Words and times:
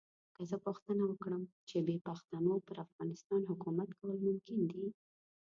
که 0.35 0.41
زه 0.49 0.57
پوښتنه 0.65 1.03
وکړم 1.07 1.43
چې 1.69 1.77
بې 1.87 1.95
پښتنو 2.07 2.53
پر 2.67 2.77
افغانستان 2.85 3.41
حکومت 3.51 3.89
کول 3.99 4.15
ممکن 4.27 4.59
دي. 4.71 4.85